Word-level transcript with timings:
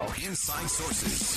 Inside 0.00 0.70
Sources. 0.70 1.36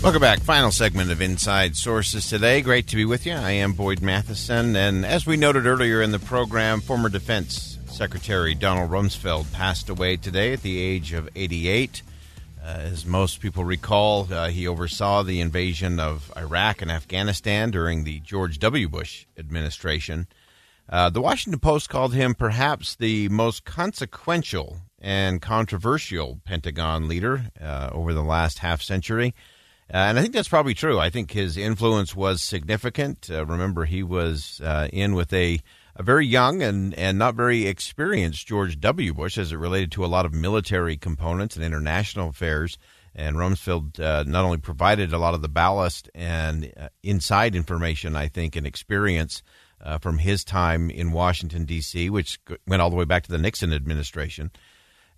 Welcome 0.00 0.20
back. 0.20 0.38
Final 0.40 0.70
segment 0.70 1.10
of 1.10 1.20
Inside 1.20 1.76
Sources 1.76 2.28
today. 2.28 2.62
Great 2.62 2.86
to 2.88 2.96
be 2.96 3.04
with 3.04 3.26
you. 3.26 3.32
I 3.32 3.50
am 3.50 3.72
Boyd 3.72 4.02
Matheson. 4.02 4.76
And 4.76 5.04
as 5.04 5.26
we 5.26 5.36
noted 5.36 5.66
earlier 5.66 6.00
in 6.00 6.12
the 6.12 6.20
program, 6.20 6.80
former 6.80 7.08
Defense 7.08 7.78
Secretary 7.86 8.54
Donald 8.54 8.90
Rumsfeld 8.90 9.52
passed 9.52 9.88
away 9.88 10.16
today 10.16 10.52
at 10.52 10.62
the 10.62 10.78
age 10.78 11.12
of 11.12 11.28
88. 11.34 12.02
Uh, 12.62 12.66
as 12.66 13.04
most 13.04 13.40
people 13.40 13.64
recall, 13.64 14.32
uh, 14.32 14.48
he 14.48 14.68
oversaw 14.68 15.24
the 15.24 15.40
invasion 15.40 15.98
of 15.98 16.32
Iraq 16.36 16.82
and 16.82 16.90
Afghanistan 16.90 17.72
during 17.72 18.04
the 18.04 18.20
George 18.20 18.60
W. 18.60 18.88
Bush 18.88 19.26
administration. 19.36 20.28
Uh, 20.88 21.10
the 21.10 21.20
Washington 21.20 21.58
Post 21.58 21.88
called 21.88 22.14
him 22.14 22.32
perhaps 22.34 22.94
the 22.94 23.28
most 23.28 23.64
consequential 23.64 24.82
and 25.00 25.42
controversial 25.42 26.40
Pentagon 26.44 27.08
leader 27.08 27.50
uh, 27.60 27.90
over 27.92 28.12
the 28.12 28.22
last 28.22 28.58
half 28.58 28.82
century. 28.82 29.34
Uh, 29.92 29.98
and 29.98 30.18
I 30.18 30.22
think 30.22 30.34
that's 30.34 30.48
probably 30.48 30.74
true. 30.74 30.98
I 30.98 31.10
think 31.10 31.30
his 31.30 31.56
influence 31.56 32.16
was 32.16 32.42
significant. 32.42 33.28
Uh, 33.30 33.46
remember, 33.46 33.84
he 33.84 34.02
was 34.02 34.60
in 34.92 35.14
with 35.14 35.32
a 35.32 35.60
a 35.98 36.02
very 36.02 36.26
young 36.26 36.62
and, 36.62 36.94
and 36.94 37.18
not 37.18 37.34
very 37.34 37.66
experienced 37.66 38.46
George 38.46 38.78
W. 38.80 39.14
Bush 39.14 39.38
as 39.38 39.50
it 39.50 39.56
related 39.56 39.90
to 39.92 40.04
a 40.04 40.06
lot 40.06 40.26
of 40.26 40.32
military 40.32 40.96
components 40.96 41.56
and 41.56 41.64
international 41.64 42.28
affairs. 42.28 42.78
And 43.14 43.36
Rumsfeld 43.36 43.98
uh, 43.98 44.24
not 44.26 44.44
only 44.44 44.58
provided 44.58 45.12
a 45.12 45.18
lot 45.18 45.32
of 45.32 45.40
the 45.40 45.48
ballast 45.48 46.10
and 46.14 46.70
uh, 46.78 46.90
inside 47.02 47.56
information, 47.56 48.14
I 48.14 48.28
think, 48.28 48.56
and 48.56 48.66
experience 48.66 49.42
uh, 49.80 49.96
from 49.98 50.18
his 50.18 50.44
time 50.44 50.90
in 50.90 51.12
Washington, 51.12 51.64
D.C., 51.64 52.10
which 52.10 52.38
went 52.66 52.82
all 52.82 52.90
the 52.90 52.96
way 52.96 53.06
back 53.06 53.22
to 53.22 53.32
the 53.32 53.38
Nixon 53.38 53.72
administration. 53.72 54.50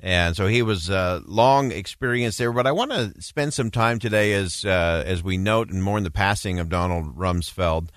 And 0.01 0.37
so 0.37 0.47
he 0.47 0.63
was 0.63 0.91
uh, 0.91 1.21
long 1.25 1.73
experience 1.73 2.37
there. 2.37 2.53
But 2.53 2.67
I 2.67 2.73
want 2.73 2.93
to 2.93 3.21
spend 3.21 3.53
some 3.53 3.71
time 3.71 3.99
today 3.99 4.33
as, 4.33 4.65
uh, 4.65 5.03
as 5.05 5.23
we 5.23 5.37
note, 5.37 5.71
and 5.71 5.83
mourn 5.83 6.05
the 6.05 6.11
passing 6.11 6.59
of 6.59 6.69
Donald 6.69 7.17
Rumsfeld. 7.17 7.89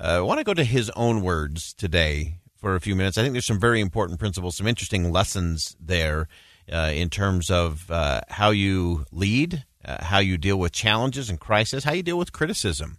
Uh, 0.00 0.18
I 0.18 0.20
want 0.20 0.38
to 0.38 0.44
go 0.44 0.54
to 0.54 0.64
his 0.64 0.90
own 0.90 1.22
words 1.22 1.74
today 1.74 2.36
for 2.56 2.76
a 2.76 2.80
few 2.80 2.94
minutes. 2.94 3.18
I 3.18 3.22
think 3.22 3.32
there's 3.32 3.46
some 3.46 3.58
very 3.60 3.80
important 3.80 4.20
principles, 4.20 4.56
some 4.56 4.68
interesting 4.68 5.10
lessons 5.10 5.76
there 5.80 6.28
uh, 6.72 6.92
in 6.94 7.10
terms 7.10 7.50
of 7.50 7.90
uh, 7.90 8.20
how 8.28 8.50
you 8.50 9.04
lead, 9.10 9.64
uh, 9.84 10.04
how 10.04 10.18
you 10.18 10.38
deal 10.38 10.58
with 10.58 10.70
challenges 10.70 11.28
and 11.28 11.40
crisis, 11.40 11.82
how 11.82 11.92
you 11.92 12.04
deal 12.04 12.18
with 12.18 12.32
criticism. 12.32 12.98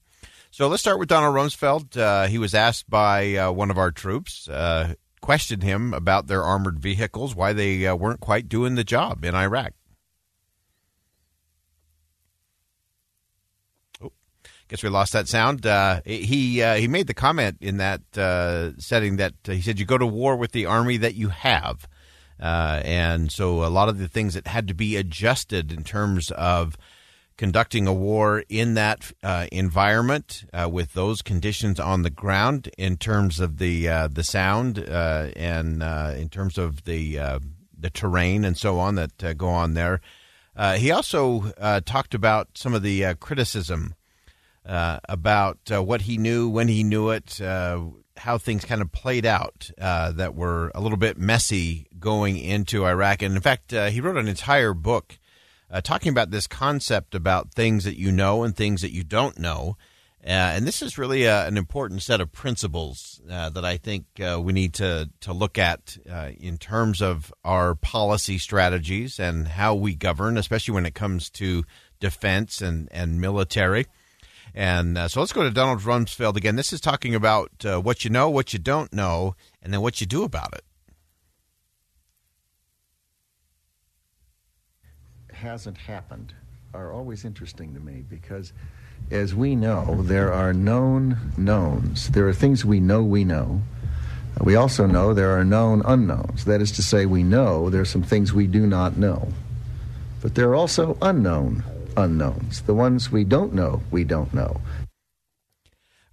So 0.52 0.68
let's 0.68 0.82
start 0.82 1.00
with 1.00 1.08
Donald 1.08 1.36
Rumsfeld. 1.36 2.28
He 2.28 2.38
was 2.38 2.56
asked 2.56 2.90
by 2.90 3.50
one 3.52 3.70
of 3.70 3.78
our 3.78 3.92
troops, 3.92 4.50
questioned 5.30 5.62
him 5.62 5.94
about 5.94 6.26
their 6.26 6.42
armored 6.42 6.80
vehicles, 6.80 7.36
why 7.36 7.54
they 7.54 7.94
weren't 7.94 8.20
quite 8.20 8.50
doing 8.50 8.74
the 8.74 8.84
job 8.84 9.24
in 9.24 9.36
Iraq. 9.36 9.74
guess 14.68 14.82
we 14.82 14.90
lost 14.90 15.14
that 15.14 15.28
sound. 15.28 15.68
Uh, 15.68 16.02
he 16.04 16.64
uh, 16.64 16.76
he 16.78 16.88
made 16.88 17.06
the 17.06 17.14
comment 17.14 17.58
in 17.62 17.78
that 17.78 18.02
uh, 18.18 18.72
setting 18.80 19.18
that 19.18 19.34
uh, 19.48 19.52
he 19.52 19.62
said 19.62 19.80
you 19.80 19.86
go 19.86 20.00
to 20.00 20.06
war 20.08 20.36
with 20.36 20.52
the 20.52 20.66
army 20.66 20.98
that 20.98 21.14
you 21.14 21.30
have, 21.30 21.88
uh, 22.40 22.82
and 22.84 23.32
so 23.32 23.64
a 23.64 23.70
lot 23.70 23.88
of 23.88 24.00
the 24.00 24.08
things 24.08 24.34
that 24.34 24.48
had 24.48 24.68
to 24.68 24.74
be 24.74 24.96
adjusted 24.96 25.72
in 25.72 25.84
terms 25.84 26.32
of 26.32 26.76
conducting 27.40 27.88
a 27.88 27.94
war 27.94 28.44
in 28.50 28.76
that 28.76 29.12
uh, 29.24 29.48
environment 29.52 30.44
with 30.70 30.94
those 30.94 31.22
conditions 31.22 31.80
on 31.80 32.04
the 32.04 32.10
ground, 32.10 32.70
in 32.78 32.98
terms 32.98 33.40
of 33.40 33.58
the 33.58 33.86
the 34.14 34.24
sound 34.24 34.78
and 34.78 35.82
in 36.22 36.30
terms 36.30 36.58
of 36.58 36.84
the 36.84 37.18
the 37.78 37.90
terrain 37.90 38.44
and 38.44 38.58
so 38.58 38.78
on 38.78 38.96
that 38.96 39.38
go 39.38 39.48
on 39.48 39.74
there. 39.74 40.02
he 40.78 40.92
also 40.92 41.52
talked 41.86 42.14
about 42.14 42.50
some 42.56 42.74
of 42.74 42.84
the 42.84 43.16
criticism 43.16 43.96
uh, 44.66 45.00
about 45.08 45.58
uh, 45.72 45.82
what 45.82 46.02
he 46.02 46.18
knew, 46.18 46.50
when 46.50 46.68
he 46.68 46.84
knew 46.84 47.10
it, 47.10 47.42
uh, 47.42 47.82
how 48.18 48.38
things 48.38 48.66
kind 48.66 48.82
of 48.82 48.92
played 48.92 49.26
out 49.26 49.72
uh, 49.80 50.12
that 50.12 50.36
were 50.36 50.72
a 50.76 50.82
little 50.82 50.98
bit 50.98 51.18
messy 51.18 51.88
going 52.00 52.38
into 52.38 52.86
Iraq. 52.86 53.22
And 53.22 53.36
in 53.36 53.42
fact, 53.42 53.74
uh, 53.74 53.90
he 53.90 54.02
wrote 54.02 54.18
an 54.18 54.28
entire 54.28 54.74
book 54.74 55.18
uh, 55.72 55.82
talking 55.82 56.10
about 56.10 56.32
this 56.32 56.48
concept 56.48 57.16
about 57.16 57.54
things 57.54 57.84
that 57.84 57.98
you 57.98 58.12
know 58.12 58.44
and 58.44 58.56
things 58.56 58.82
that 58.82 58.94
you 58.94 59.04
don't 59.04 59.40
know. 59.40 59.78
and 60.22 60.68
this 60.68 60.82
is 60.82 60.98
really 60.98 61.24
a, 61.24 61.48
an 61.48 61.58
important 61.58 62.02
set 62.02 62.20
of 62.20 62.32
principles 62.32 63.22
that 63.26 63.64
I 63.64 63.78
think 63.78 64.06
we 64.18 64.54
need 64.54 64.74
to, 64.76 65.10
to 65.22 65.34
look 65.34 65.58
at 65.58 65.98
in 66.40 66.58
terms 66.58 67.02
of 67.02 67.34
our 67.44 67.76
policy 67.76 68.38
strategies 68.38 69.20
and 69.20 69.48
how 69.48 69.76
we 69.76 69.96
govern, 69.96 70.38
especially 70.38 70.74
when 70.74 70.86
it 70.86 70.96
comes 70.96 71.30
to 71.32 71.64
defense 72.00 72.62
and, 72.62 72.90
and 72.92 73.22
military. 73.22 73.86
And 74.54 74.98
uh, 74.98 75.08
so 75.08 75.20
let's 75.20 75.34
go 75.34 75.44
to 75.44 75.52
Donald 75.52 75.82
Rumsfeld 75.82 76.36
again. 76.36 76.56
This 76.56 76.74
is 76.74 76.82
talking 76.82 77.14
about 77.14 77.52
uh, 77.66 77.80
what 77.80 78.04
you 78.04 78.10
know, 78.10 78.30
what 78.30 78.54
you 78.54 78.60
don't 78.60 78.92
know, 78.92 79.36
and 79.62 79.72
then 79.74 79.82
what 79.82 80.02
you 80.02 80.08
do 80.08 80.24
about 80.24 80.54
it. 80.54 80.64
Hasn't 85.42 85.78
happened 85.78 86.34
are 86.74 86.92
always 86.92 87.24
interesting 87.24 87.74
to 87.74 87.80
me 87.80 88.04
because, 88.10 88.52
as 89.10 89.34
we 89.34 89.56
know, 89.56 90.02
there 90.02 90.34
are 90.34 90.52
known 90.52 91.18
knowns. 91.38 92.10
There 92.10 92.28
are 92.28 92.34
things 92.34 92.66
we 92.66 92.82
know 92.82 93.04
we 93.04 93.24
know. 93.24 93.62
We 94.42 94.56
also 94.56 94.86
know 94.86 95.14
there 95.14 95.40
are 95.40 95.46
known 95.46 95.82
unknowns. 95.86 96.44
That 96.44 96.62
is 96.62 96.74
to 96.74 96.84
say, 96.84 97.06
we 97.06 97.24
know 97.24 97.70
there 97.70 97.80
are 97.80 97.86
some 97.86 98.04
things 98.04 98.34
we 98.34 98.48
do 98.48 98.68
not 98.68 98.98
know. 98.98 99.30
But 100.22 100.36
there 100.36 100.50
are 100.50 100.56
also 100.56 100.98
unknown 101.02 101.64
unknowns. 101.96 102.64
The 102.64 102.74
ones 102.74 103.10
we 103.10 103.24
don't 103.24 103.54
know, 103.54 103.82
we 103.92 104.04
don't 104.04 104.34
know. 104.34 104.60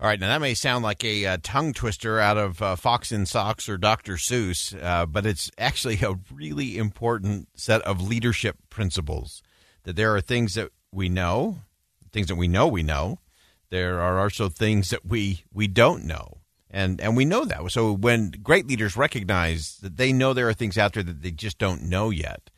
All 0.07 0.11
right, 0.11 0.21
now 0.21 0.29
that 0.29 0.41
may 0.41 0.55
sound 0.55 0.85
like 0.85 1.03
a 1.03 1.27
uh, 1.27 1.39
tongue 1.43 1.73
twister 1.73 2.21
out 2.21 2.39
of 2.39 2.63
uh, 2.63 2.77
Fox 2.77 3.11
in 3.11 3.27
Socks 3.27 3.69
or 3.69 3.77
Dr. 3.77 4.13
Seuss, 4.15 4.73
uh, 4.81 5.05
but 5.05 5.27
it's 5.27 5.51
actually 5.59 5.99
a 6.01 6.15
really 6.33 6.79
important 6.79 7.49
set 7.57 7.83
of 7.83 8.01
leadership 8.01 8.55
principles. 8.71 9.43
That 9.83 9.97
there 9.97 10.15
are 10.15 10.21
things 10.21 10.55
that 10.55 10.71
we 10.93 11.09
know, 11.09 11.59
things 12.13 12.29
that 12.29 12.37
we 12.37 12.47
know 12.47 12.69
we 12.69 12.85
know. 12.85 13.19
There 13.71 14.01
are 14.01 14.21
also 14.21 14.49
things 14.49 14.91
that 14.91 15.05
we 15.05 15.43
we 15.53 15.67
don't 15.67 16.05
know, 16.05 16.39
and 16.71 17.01
and 17.01 17.17
we 17.17 17.25
know 17.25 17.45
that. 17.45 17.69
So 17.73 17.93
when 17.93 18.31
great 18.31 18.69
leaders 18.69 18.97
recognize 18.97 19.77
that 19.83 19.97
they 19.97 20.13
know 20.13 20.33
there 20.33 20.49
are 20.49 20.55
things 20.55 20.79
out 20.79 20.93
there 20.93 21.03
that 21.03 21.23
they 21.23 21.33
just 21.33 21.59
don't 21.59 21.83
know 21.83 22.11
yet, 22.11 22.49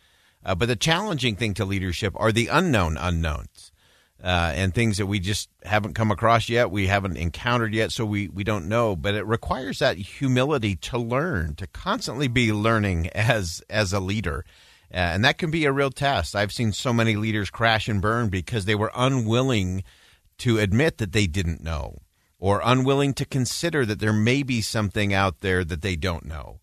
uh, 0.45 0.55
but 0.55 0.69
the 0.69 0.77
challenging 0.77 1.35
thing 1.35 1.55
to 1.55 1.65
leadership 1.65 2.13
are 2.19 2.31
the 2.31 2.49
unknown 2.49 2.99
unknowns 2.99 3.58
uh, 4.23 4.53
and 4.55 4.75
things 4.75 4.97
that 4.99 5.07
we 5.07 5.21
just 5.21 5.49
haven't 5.65 5.95
come 5.95 6.11
across 6.11 6.49
yet, 6.49 6.71
we 6.71 6.89
haven't 6.89 7.17
encountered 7.17 7.73
yet, 7.75 7.93
so 7.93 8.05
we, 8.05 8.29
we 8.29 8.45
don't 8.45 8.69
know. 8.69 8.97
But 8.97 9.15
it 9.15 9.27
requires 9.27 9.79
that 9.79 9.97
humility 9.99 10.75
to 10.77 10.99
learn, 10.99 11.55
to 11.57 11.67
constantly 11.69 12.29
be 12.29 12.53
learning 12.53 13.09
as 13.11 13.63
as 13.71 13.93
a 13.93 14.01
leader. 14.01 14.45
Uh, 14.93 14.97
and 14.97 15.25
that 15.25 15.39
can 15.39 15.51
be 15.51 15.67
a 15.67 15.73
real 15.73 15.91
test. 15.91 16.35
I've 16.35 16.53
seen 16.53 16.73
so 16.73 16.93
many 16.93 17.15
leaders 17.17 17.51
crash 17.51 17.89
and 17.89 18.01
burn 18.03 18.29
because 18.31 18.65
they 18.65 18.75
were 18.75 18.91
unwilling 18.95 19.85
to 20.39 20.59
admit 20.59 20.99
that 20.99 21.13
they 21.13 21.27
didn't 21.27 21.63
know 21.63 21.99
or 22.39 22.61
unwilling 22.65 23.13
to 23.15 23.25
consider 23.27 23.85
that 23.85 23.99
there 24.01 24.13
may 24.13 24.43
be 24.43 24.63
something 24.63 25.13
out 25.13 25.41
there 25.41 25.65
that 25.65 25.83
they 25.83 25.97
don't 25.97 26.25
know. 26.25 26.61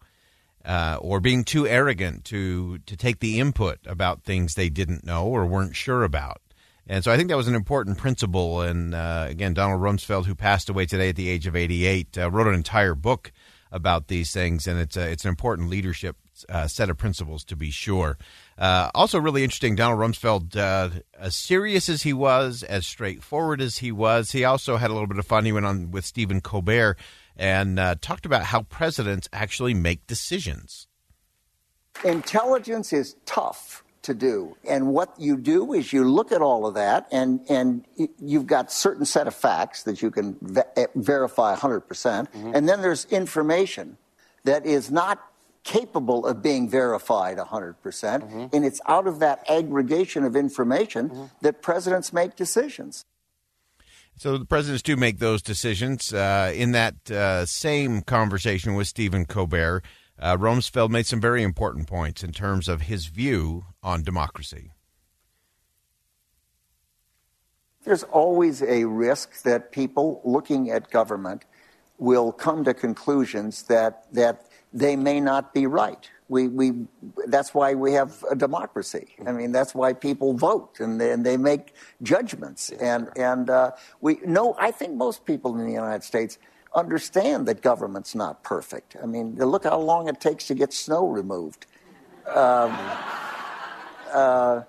uh, 0.66 0.98
or 1.02 1.20
being 1.20 1.44
too 1.44 1.68
arrogant 1.68 2.26
to 2.26 2.80
to 2.80 2.98
take 2.98 3.20
the 3.20 3.40
input 3.40 3.80
about 3.86 4.24
things 4.24 4.56
they 4.56 4.70
didn't 4.70 5.06
know 5.06 5.26
or 5.28 5.46
weren't 5.46 5.76
sure 5.76 6.04
about. 6.04 6.42
And 6.88 7.04
so 7.04 7.12
I 7.12 7.18
think 7.18 7.30
that 7.30 7.38
was 7.38 7.48
an 7.48 7.56
important 7.56 7.98
principle. 7.98 8.62
And 8.62 8.94
uh, 8.94 9.26
again, 9.28 9.54
Donald 9.54 9.82
Rumsfeld, 9.82 10.26
who 10.26 10.36
passed 10.36 10.70
away 10.70 10.86
today 10.86 11.10
at 11.10 11.16
the 11.16 11.30
age 11.30 11.48
of 11.48 11.56
88, 11.56 12.18
uh, 12.18 12.32
wrote 12.32 12.48
an 12.48 12.54
entire 12.54 12.96
book 12.96 13.32
about 13.72 14.08
these 14.08 14.32
things, 14.32 14.68
and 14.68 14.80
it's 14.80 14.96
a, 14.96 15.10
it's 15.10 15.26
an 15.26 15.30
important 15.30 15.70
leadership 15.70 16.16
uh, 16.50 16.68
set 16.68 16.90
of 16.90 16.98
principles 16.98 17.44
to 17.46 17.56
be 17.56 17.72
sure. 17.72 18.18
Uh, 18.58 18.90
also, 18.94 19.20
really 19.20 19.44
interesting. 19.44 19.76
Donald 19.76 20.00
Rumsfeld, 20.00 20.56
uh, 20.56 21.02
as 21.20 21.36
serious 21.36 21.90
as 21.90 22.04
he 22.04 22.14
was, 22.14 22.64
as 22.64 22.86
straightforward 22.86 23.62
as 23.62 23.80
he 23.80 23.92
was, 23.92 24.32
he 24.32 24.46
also 24.46 24.78
had 24.78 24.90
a 24.90 24.94
little 24.94 25.08
bit 25.08 25.20
of 25.20 25.26
fun. 25.26 25.46
He 25.46 25.52
went 25.52 25.66
on 25.66 25.92
with 25.92 26.06
Stephen 26.06 26.40
Colbert 26.40 26.98
and 27.36 27.80
uh, 27.80 27.96
talked 28.00 28.26
about 28.26 28.44
how 28.44 28.62
presidents 28.64 29.28
actually 29.34 29.74
make 29.74 30.08
decisions. 30.08 30.88
Intelligence 32.04 32.94
is 32.94 33.16
tough 33.26 33.85
to 34.06 34.14
do. 34.14 34.56
And 34.68 34.88
what 34.88 35.14
you 35.20 35.38
do 35.38 35.74
is 35.74 35.92
you 35.92 36.04
look 36.10 36.32
at 36.32 36.42
all 36.42 36.66
of 36.66 36.74
that, 36.76 37.08
and, 37.12 37.42
and 37.50 37.86
you've 38.20 38.48
got 38.48 38.72
certain 38.72 39.06
set 39.06 39.28
of 39.28 39.36
facts 39.36 39.84
that 39.84 40.02
you 40.02 40.10
can 40.12 40.38
ve- 40.42 40.62
eh, 40.78 40.88
verify 40.96 41.56
100%. 41.56 41.88
percent 41.88 42.32
mm 42.32 42.42
hmm 42.42 42.56
And 42.56 42.70
then 42.70 42.82
there's 42.82 43.06
information 43.06 43.98
that 44.44 44.66
is 44.66 44.92
not 44.92 45.18
capable 45.64 46.26
of 46.26 46.42
being 46.42 46.70
verified 46.70 47.38
100%. 47.38 47.82
percent 47.82 48.24
mm-hmm. 48.24 48.46
And 48.54 48.64
it's 48.64 48.82
out 48.88 49.08
of 49.08 49.20
that 49.20 49.44
aggregation 49.50 50.24
of 50.24 50.36
information 50.36 51.10
mm-hmm. 51.10 51.26
that 51.42 51.62
presidents 51.62 52.14
make 52.14 52.36
decisions. 52.36 53.04
So 54.18 54.38
the 54.38 54.46
presidents 54.46 54.82
do 54.82 54.96
make 54.96 55.20
those 55.20 55.42
decisions. 55.42 56.14
Uh, 56.14 56.54
in 56.56 56.72
that 56.72 57.12
uh, 57.12 57.46
same 57.46 58.02
conversation 58.02 58.76
with 58.76 58.88
Stephen 58.88 59.26
Colbert, 59.26 59.84
uh, 60.20 60.38
Rumsfeld 60.38 60.90
made 60.90 61.06
some 61.06 61.22
very 61.22 61.44
important 61.44 61.88
points 61.88 62.24
in 62.24 62.32
terms 62.32 62.68
of 62.68 62.82
his 62.82 63.08
view 63.08 63.66
on 63.84 64.04
democracy. 64.04 64.72
There's 67.84 68.04
always 68.04 68.64
a 68.64 68.86
risk 68.86 69.44
that 69.44 69.72
people 69.72 70.22
looking 70.24 70.72
at 70.72 70.90
government 70.90 71.46
will 71.98 72.32
come 72.32 72.64
to 72.64 72.74
conclusions 72.74 73.64
that, 73.64 74.12
that 74.14 74.48
they 74.74 74.96
may 74.96 75.20
not 75.20 75.54
be 75.54 75.68
right. 75.68 76.10
We, 76.28 76.48
we, 76.48 76.88
that's 77.28 77.54
why 77.54 77.76
we 77.76 77.94
have 77.94 78.26
a 78.30 78.36
democracy. 78.36 79.16
I 79.26 79.32
mean, 79.32 79.52
that's 79.52 79.76
why 79.76 79.94
people 79.94 80.34
vote 80.34 80.80
and 80.80 81.00
they, 81.00 81.12
and 81.12 81.24
they 81.24 81.38
make 81.38 81.76
judgments. 82.02 82.72
And, 82.72 83.10
and 83.16 83.50
uh, 83.50 83.72
we 84.02 84.18
know, 84.26 84.56
I 84.58 84.72
think 84.72 84.96
most 84.96 85.26
people 85.26 85.58
in 85.60 85.66
the 85.68 85.72
United 85.74 86.04
States 86.04 86.40
understand 86.76 87.48
that 87.48 87.62
government's 87.62 88.14
not 88.14 88.44
perfect. 88.44 88.96
I 89.02 89.06
mean, 89.06 89.36
look 89.36 89.64
how 89.64 89.80
long 89.80 90.08
it 90.08 90.20
takes 90.20 90.48
to 90.48 90.54
get 90.54 90.74
snow 90.74 91.08
removed. 91.08 91.66
Um, 92.28 92.78
uh, 94.12 94.62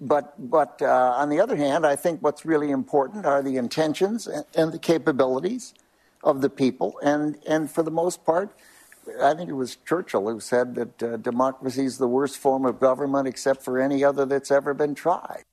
but 0.00 0.34
but 0.50 0.80
uh, 0.82 1.14
on 1.16 1.28
the 1.30 1.40
other 1.40 1.56
hand, 1.56 1.86
I 1.86 1.96
think 1.96 2.22
what's 2.22 2.44
really 2.44 2.70
important 2.70 3.26
are 3.26 3.42
the 3.42 3.56
intentions 3.56 4.26
and, 4.26 4.44
and, 4.54 4.72
the 4.72 4.78
capabilities 4.78 5.74
of 6.22 6.42
the 6.42 6.50
people. 6.50 6.98
And, 7.02 7.38
and 7.46 7.70
for 7.70 7.82
the 7.82 7.90
most 7.90 8.24
part, 8.24 8.50
I 9.22 9.34
think 9.34 9.48
it 9.48 9.54
was 9.54 9.76
Churchill 9.76 10.28
who 10.28 10.40
said 10.40 10.74
that 10.74 11.02
uh, 11.02 11.16
democracy 11.16 11.84
is 11.84 11.98
the 11.98 12.08
worst 12.08 12.36
form 12.36 12.66
of 12.66 12.78
government 12.78 13.26
except 13.26 13.62
for 13.62 13.78
any 13.78 14.04
other 14.04 14.26
that's 14.26 14.50
ever 14.50 14.74
been 14.74 14.94
tried. 14.94 15.44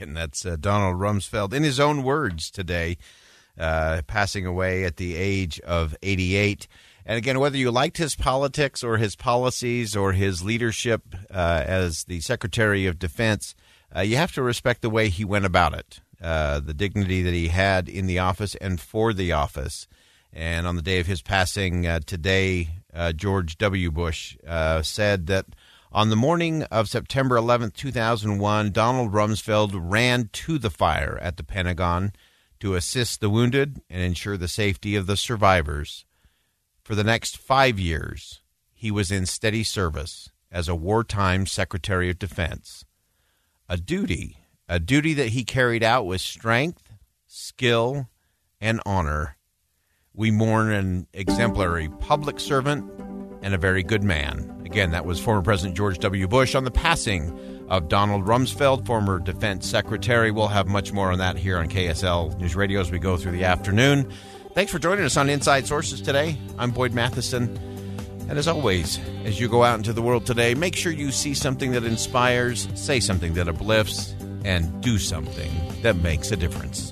And 0.00 0.16
that's 0.16 0.44
uh, 0.44 0.56
Donald 0.58 0.98
Rumsfeld 0.98 1.52
in 1.52 1.62
his 1.62 1.78
own 1.78 2.02
words 2.02 2.50
today 2.50 2.96
uh, 3.58 4.02
passing 4.06 4.46
away 4.46 4.84
at 4.84 4.96
the 4.96 5.16
age 5.16 5.60
of 5.60 5.96
88. 6.02 6.68
And 7.04 7.18
again, 7.18 7.40
whether 7.40 7.56
you 7.56 7.70
liked 7.70 7.96
his 7.96 8.14
politics 8.14 8.84
or 8.84 8.96
his 8.96 9.16
policies 9.16 9.96
or 9.96 10.12
his 10.12 10.42
leadership 10.42 11.14
uh, 11.30 11.64
as 11.66 12.04
the 12.04 12.20
Secretary 12.20 12.86
of 12.86 12.98
Defense, 12.98 13.54
uh, 13.94 14.00
you 14.00 14.16
have 14.16 14.32
to 14.32 14.42
respect 14.42 14.82
the 14.82 14.90
way 14.90 15.08
he 15.08 15.24
went 15.24 15.44
about 15.44 15.74
it, 15.74 16.00
uh, 16.22 16.60
the 16.60 16.74
dignity 16.74 17.22
that 17.22 17.34
he 17.34 17.48
had 17.48 17.88
in 17.88 18.06
the 18.06 18.18
office 18.18 18.54
and 18.56 18.80
for 18.80 19.12
the 19.12 19.32
office. 19.32 19.88
And 20.32 20.66
on 20.66 20.76
the 20.76 20.82
day 20.82 20.98
of 20.98 21.06
his 21.06 21.20
passing 21.20 21.86
uh, 21.86 22.00
today, 22.06 22.70
uh, 22.94 23.12
George 23.12 23.58
W. 23.58 23.90
Bush 23.90 24.36
said 24.82 25.26
that 25.26 25.46
on 25.94 26.08
the 26.08 26.16
morning 26.16 26.62
of 26.64 26.88
September 26.88 27.36
11th, 27.36 27.74
2001, 27.74 28.70
Donald 28.70 29.12
Rumsfeld 29.12 29.72
ran 29.74 30.30
to 30.32 30.58
the 30.58 30.70
fire 30.70 31.18
at 31.20 31.36
the 31.36 31.44
Pentagon 31.44 32.12
to 32.62 32.76
assist 32.76 33.20
the 33.20 33.28
wounded 33.28 33.82
and 33.90 34.00
ensure 34.00 34.36
the 34.36 34.46
safety 34.46 34.94
of 34.94 35.08
the 35.08 35.16
survivors. 35.16 36.04
For 36.84 36.94
the 36.94 37.02
next 37.02 37.36
five 37.36 37.80
years, 37.80 38.40
he 38.72 38.88
was 38.88 39.10
in 39.10 39.26
steady 39.26 39.64
service 39.64 40.30
as 40.48 40.68
a 40.68 40.76
wartime 40.76 41.44
Secretary 41.46 42.08
of 42.08 42.20
Defense. 42.20 42.84
A 43.68 43.76
duty, 43.76 44.36
a 44.68 44.78
duty 44.78 45.12
that 45.12 45.30
he 45.30 45.42
carried 45.42 45.82
out 45.82 46.06
with 46.06 46.20
strength, 46.20 46.92
skill, 47.26 48.08
and 48.60 48.80
honor. 48.86 49.38
We 50.14 50.30
mourn 50.30 50.70
an 50.70 51.08
exemplary 51.12 51.88
public 51.98 52.38
servant 52.38 52.88
and 53.42 53.54
a 53.54 53.58
very 53.58 53.82
good 53.82 54.02
man. 54.02 54.62
Again, 54.64 54.92
that 54.92 55.04
was 55.04 55.20
former 55.20 55.42
President 55.42 55.76
George 55.76 55.98
W. 55.98 56.26
Bush 56.26 56.54
on 56.54 56.64
the 56.64 56.70
passing 56.70 57.38
of 57.68 57.88
Donald 57.88 58.24
Rumsfeld, 58.24 58.86
former 58.86 59.18
defense 59.18 59.68
secretary. 59.68 60.30
We'll 60.30 60.48
have 60.48 60.66
much 60.66 60.92
more 60.92 61.12
on 61.12 61.18
that 61.18 61.36
here 61.36 61.58
on 61.58 61.68
KSL 61.68 62.38
News 62.38 62.56
Radio 62.56 62.80
as 62.80 62.90
we 62.90 62.98
go 62.98 63.16
through 63.16 63.32
the 63.32 63.44
afternoon. 63.44 64.10
Thanks 64.54 64.70
for 64.70 64.78
joining 64.78 65.04
us 65.04 65.16
on 65.16 65.28
Inside 65.28 65.66
Sources 65.66 66.00
today. 66.00 66.36
I'm 66.58 66.70
Boyd 66.70 66.92
Matheson. 66.92 67.56
And 68.28 68.38
as 68.38 68.48
always, 68.48 68.98
as 69.24 69.40
you 69.40 69.48
go 69.48 69.64
out 69.64 69.76
into 69.76 69.92
the 69.92 70.02
world 70.02 70.24
today, 70.24 70.54
make 70.54 70.76
sure 70.76 70.92
you 70.92 71.10
see 71.10 71.34
something 71.34 71.72
that 71.72 71.84
inspires, 71.84 72.68
say 72.74 73.00
something 73.00 73.34
that 73.34 73.48
uplifts, 73.48 74.14
and 74.44 74.82
do 74.82 74.98
something 74.98 75.50
that 75.82 75.96
makes 75.96 76.32
a 76.32 76.36
difference. 76.36 76.91